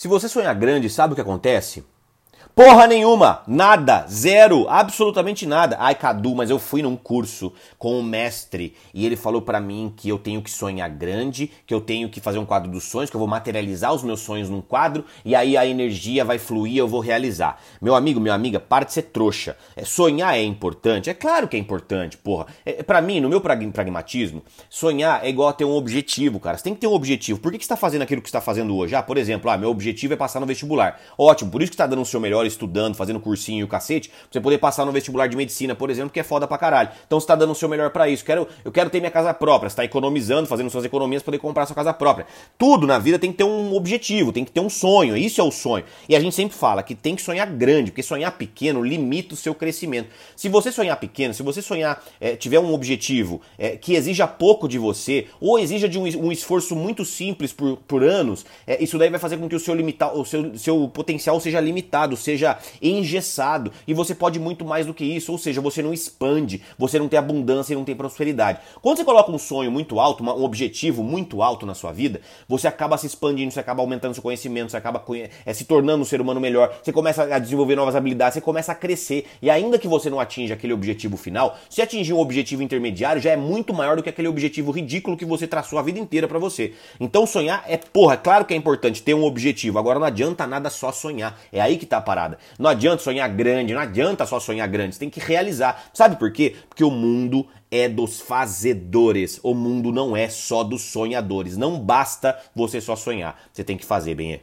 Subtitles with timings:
[0.00, 1.84] Se você sonhar grande, sabe o que acontece?
[2.62, 5.78] Porra nenhuma, nada, zero, absolutamente nada.
[5.80, 9.90] Ai, Cadu, mas eu fui num curso com um mestre e ele falou para mim
[9.96, 13.08] que eu tenho que sonhar grande, que eu tenho que fazer um quadro dos sonhos,
[13.08, 16.76] que eu vou materializar os meus sonhos num quadro e aí a energia vai fluir,
[16.76, 17.58] eu vou realizar.
[17.80, 19.56] Meu amigo, minha amiga, para de ser trouxa.
[19.74, 22.44] É, sonhar é importante, é claro que é importante, porra.
[22.66, 26.58] É, para mim, no meu pragmatismo, sonhar é igual a ter um objetivo, cara.
[26.58, 27.40] Você tem que ter um objetivo.
[27.40, 28.94] Por que, que você tá fazendo aquilo que você tá fazendo hoje?
[28.94, 31.00] Ah, por exemplo, ah, meu objetivo é passar no vestibular.
[31.16, 34.08] Ótimo, por isso que tá dando o seu melhor estudando, fazendo cursinho e o cacete,
[34.08, 36.90] pra você poder passar no vestibular de medicina, por exemplo, que é foda pra caralho.
[37.06, 38.24] Então você tá dando o seu melhor para isso.
[38.24, 41.38] Quero, eu quero ter minha casa própria, você tá economizando, fazendo suas economias para poder
[41.38, 42.26] comprar sua casa própria.
[42.58, 45.16] Tudo na vida tem que ter um objetivo, tem que ter um sonho.
[45.16, 45.84] Isso é o sonho.
[46.08, 49.36] E a gente sempre fala que tem que sonhar grande, porque sonhar pequeno limita o
[49.36, 50.08] seu crescimento.
[50.36, 54.68] Se você sonhar pequeno, se você sonhar, é, tiver um objetivo é, que exija pouco
[54.68, 58.98] de você, ou exija de um, um esforço muito simples por, por anos, é, isso
[58.98, 62.39] daí vai fazer com que o seu, limitar, o seu, seu potencial seja limitado, seja
[62.40, 66.62] seja engessado e você pode muito mais do que isso, ou seja, você não expande,
[66.78, 68.60] você não tem abundância e não tem prosperidade.
[68.80, 72.66] Quando você coloca um sonho muito alto, um objetivo muito alto na sua vida, você
[72.66, 75.04] acaba se expandindo, você acaba aumentando seu conhecimento, você acaba
[75.44, 78.72] é, se tornando um ser humano melhor, você começa a desenvolver novas habilidades, você começa
[78.72, 82.62] a crescer e ainda que você não atinja aquele objetivo final, se atingir um objetivo
[82.62, 85.98] intermediário já é muito maior do que aquele objetivo ridículo que você traçou a vida
[85.98, 86.72] inteira para você.
[86.98, 90.70] Então sonhar é porra, claro que é importante ter um objetivo, agora não adianta nada
[90.70, 92.38] só sonhar, é aí que tá a parada.
[92.58, 95.90] Não adianta sonhar grande, não adianta só sonhar grande, você tem que realizar.
[95.94, 96.56] Sabe por quê?
[96.68, 99.40] Porque o mundo é dos fazedores.
[99.42, 101.56] O mundo não é só dos sonhadores.
[101.56, 104.40] Não basta você só sonhar, você tem que fazer, bem.